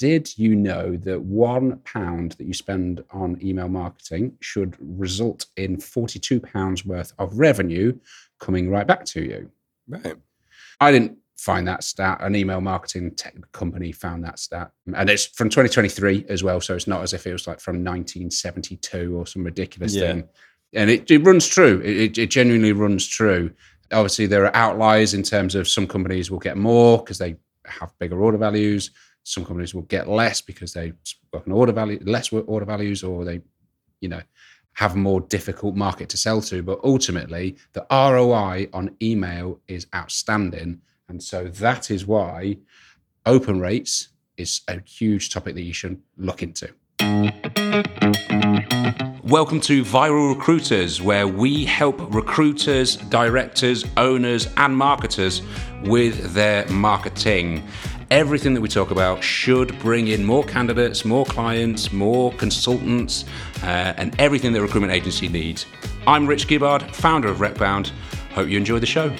[0.00, 5.78] did you know that one pound that you spend on email marketing should result in
[5.78, 7.92] 42 pounds worth of revenue
[8.38, 9.50] coming right back to you?
[9.86, 10.16] Right.
[10.80, 12.16] I didn't find that stat.
[12.22, 14.70] An email marketing tech company found that stat.
[14.94, 16.62] And it's from 2023 as well.
[16.62, 20.12] So it's not as if it was like from 1972 or some ridiculous Yeah.
[20.12, 20.28] thing.
[20.72, 21.82] And it, it runs true.
[21.84, 23.50] It, it, it genuinely runs true.
[23.92, 27.36] Obviously, there are outliers in terms of some companies will get more because they
[27.66, 28.92] have bigger order values.
[29.30, 30.92] Some companies will get less because they
[31.32, 33.40] work on order value, less order values, or they,
[34.00, 34.22] you know,
[34.72, 36.64] have a more difficult market to sell to.
[36.64, 40.80] But ultimately, the ROI on email is outstanding.
[41.08, 42.56] And so that is why
[43.24, 46.68] open rates is a huge topic that you should look into.
[49.22, 55.42] Welcome to Viral Recruiters, where we help recruiters, directors, owners, and marketers
[55.84, 57.68] with their marketing.
[58.10, 63.24] Everything that we talk about should bring in more candidates, more clients, more consultants,
[63.62, 65.64] uh, and everything that a recruitment agency needs.
[66.08, 67.92] I'm Rich Gibbard, founder of RecBound.
[68.32, 69.14] Hope you enjoy the show.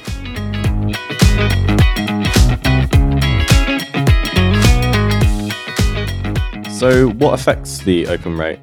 [6.72, 8.58] So, what affects the open rate?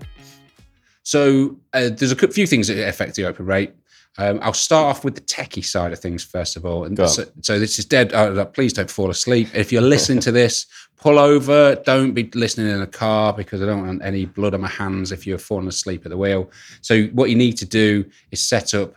[1.07, 3.73] So uh, there's a few things that affect the open rate.
[4.17, 6.85] Um, I'll start off with the techie side of things first of all.
[6.85, 8.13] And so, so this is dead.
[8.13, 9.49] Uh, please don't fall asleep.
[9.53, 10.65] If you're listening to this,
[10.97, 11.75] pull over.
[11.85, 15.11] Don't be listening in a car because I don't want any blood on my hands
[15.11, 16.51] if you're falling asleep at the wheel.
[16.81, 18.95] So what you need to do is set up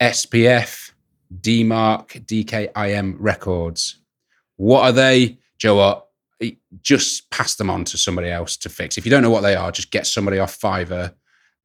[0.00, 0.90] SPF,
[1.40, 3.98] DMARC, DKIM records.
[4.56, 5.38] What are they?
[5.58, 6.06] Joe, what?
[6.82, 8.98] just pass them on to somebody else to fix.
[8.98, 11.14] If you don't know what they are, just get somebody off Fiverr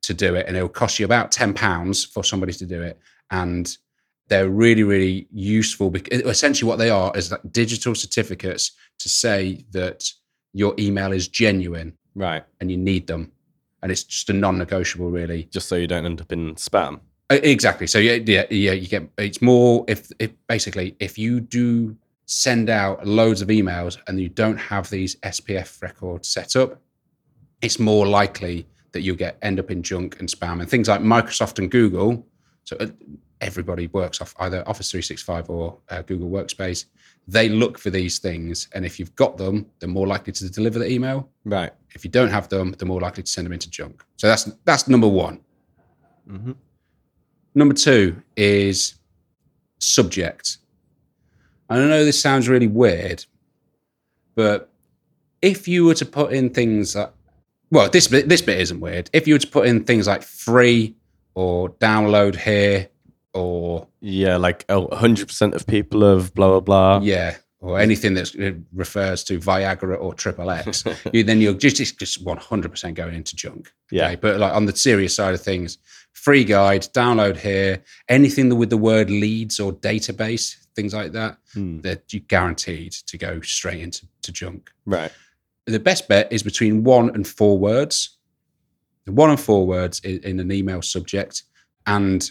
[0.03, 2.99] to do it, and it'll cost you about ten pounds for somebody to do it.
[3.30, 3.75] And
[4.27, 5.89] they're really, really useful.
[5.89, 10.09] Because essentially, what they are is like digital certificates to say that
[10.53, 12.44] your email is genuine Right.
[12.59, 13.31] and you need them,
[13.81, 15.45] and it's just a non-negotiable, really.
[15.45, 16.99] Just so you don't end up in spam.
[17.29, 17.88] Exactly.
[17.88, 18.73] So yeah, yeah, yeah.
[18.73, 21.95] You get it's more if if basically if you do
[22.25, 26.81] send out loads of emails and you don't have these SPF records set up,
[27.61, 31.02] it's more likely that you'll get end up in junk and spam and things like
[31.02, 32.25] Microsoft and Google.
[32.63, 32.88] So uh,
[33.40, 36.85] everybody works off either Office 365 or uh, Google Workspace.
[37.28, 40.79] They look for these things, and if you've got them, they're more likely to deliver
[40.79, 41.29] the email.
[41.46, 41.72] Right.
[41.94, 44.03] If you don't have them, they're more likely to send them into junk.
[44.18, 45.40] So that's that's number one.
[46.28, 46.52] hmm
[47.53, 48.96] Number two is
[49.79, 50.58] subject.
[51.69, 53.25] I know this sounds really weird,
[54.35, 54.69] but
[55.41, 57.12] if you were to put in things like,
[57.72, 59.09] well, this bit, this bit isn't weird.
[59.14, 60.96] If you were to put in things like free
[61.34, 62.90] or download here
[63.34, 67.00] or Yeah, like oh, 100% of people of blah, blah, blah.
[67.02, 70.84] yeah, or anything that refers to Viagra or Triple X,
[71.14, 73.72] you, then you're just just- just 100% going into junk.
[73.92, 74.16] Yeah.
[74.16, 75.78] But like on the serious side of things,
[76.14, 81.80] free guide, download here, anything with the word leads or database, things like that, Hmm.
[81.82, 84.72] that you're guaranteed to go straight into to junk.
[84.86, 85.12] Right.
[85.67, 88.17] The best bet is between one and four words.
[89.05, 91.44] One and four words in, in an email subject.
[91.85, 92.29] And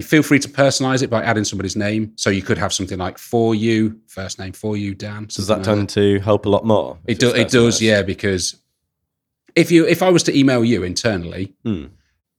[0.00, 2.12] feel free to personalize it by adding somebody's name.
[2.16, 5.26] So you could have something like for you, first name for you, Dan.
[5.26, 6.98] Does that like tend to help a lot more?
[7.06, 8.56] it, do, it does, yeah, because
[9.54, 11.86] if you if I was to email you internally, Hmm.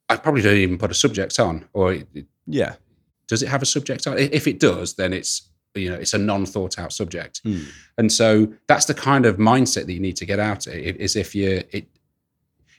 [0.10, 1.66] I probably don't even put a subject on.
[1.74, 2.76] Or it- Yeah.
[3.28, 4.18] does it have a subject on?
[4.18, 7.42] If it does, then it's you know it's a non thought out subject.
[7.44, 7.62] Hmm.
[7.98, 11.36] And so that's the kind of mindset that you need to get out Is if
[11.36, 11.88] you it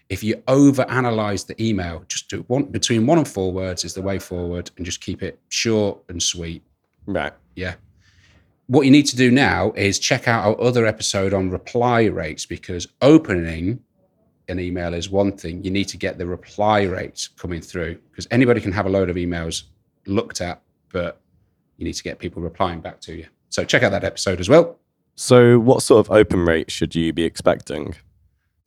[0.08, 3.94] if you over analyze the email, just do one between one and four words is
[3.94, 6.62] the way forward, and just keep it short and sweet.
[7.06, 7.32] Right.
[7.56, 7.74] Yeah.
[8.66, 12.46] What you need to do now is check out our other episode on reply rates
[12.46, 13.80] because opening
[14.48, 15.62] an email is one thing.
[15.64, 19.10] You need to get the reply rates coming through because anybody can have a load
[19.10, 19.64] of emails
[20.06, 20.62] looked at,
[20.92, 21.20] but
[21.76, 23.26] you need to get people replying back to you.
[23.50, 24.78] So check out that episode as well.
[25.16, 27.94] So, what sort of open rate should you be expecting?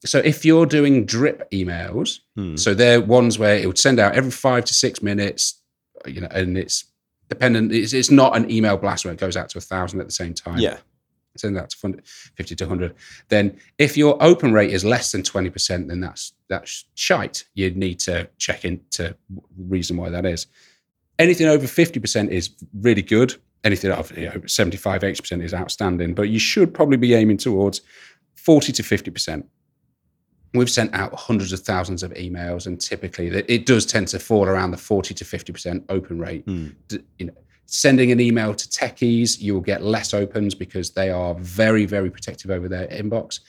[0.06, 2.56] So if you're doing drip emails, Hmm.
[2.56, 5.62] so they're ones where it would send out every five to six minutes,
[6.06, 6.86] you know, and it's
[7.30, 7.74] dependent.
[7.74, 10.13] It's, it's not an email blast where it goes out to a thousand at the
[10.13, 10.60] same time.
[10.60, 10.77] Yeah.
[11.36, 11.77] send that to
[12.36, 12.95] 50 to 100
[13.30, 18.00] then if your open rate is less than 20% then that's that's shite you'd need
[18.00, 19.15] to check into
[19.56, 20.48] reason why that is
[21.19, 22.49] anything over 50% is
[22.81, 23.35] really good.
[23.63, 26.13] Anything over you know, 75 80% is outstanding.
[26.13, 27.81] But you should probably be aiming towards
[28.35, 29.43] 40 to 50%
[30.53, 34.45] we've sent out hundreds of thousands of emails and typically it does tend to fall
[34.47, 36.45] around the 40 to 50% open rate.
[36.87, 37.33] D- you know,
[37.65, 42.09] sending an email to techies, you will get less opens because they are very, very
[42.09, 43.41] protective over their inbox.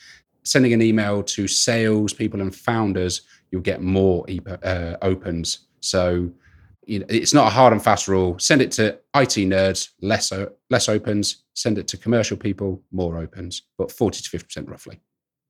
[0.43, 3.21] sending an email to sales people and founders,
[3.51, 5.67] you'll get more e- uh, opens.
[5.79, 6.29] So
[6.89, 8.37] you know, it's not a hard and fast rule.
[8.39, 10.33] Send it to IT nerds, less
[10.69, 11.43] less opens.
[11.53, 14.99] Send it to commercial people, more opens, but forty to fifty percent roughly.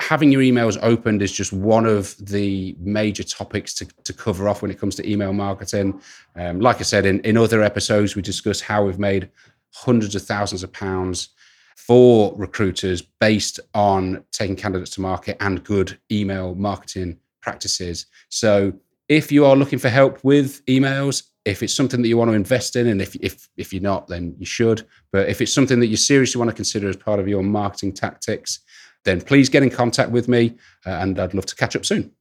[0.02, 4.62] Having your emails opened is just one of the major topics to, to cover off
[4.62, 6.02] when it comes to email marketing.
[6.36, 9.30] Um, like I said in, in other episodes, we discussed how we've made
[9.74, 11.30] hundreds of thousands of pounds
[11.76, 18.06] for recruiters based on taking candidates to market and good email marketing practices.
[18.30, 18.74] So
[19.10, 22.36] if you are looking for help with emails, if it's something that you want to
[22.36, 24.86] invest in, and if if if you're not, then you should.
[25.12, 27.94] But if it's something that you seriously want to consider as part of your marketing
[27.94, 28.60] tactics,
[29.06, 32.12] then please get in contact with me, uh, and I'd love to catch up soon.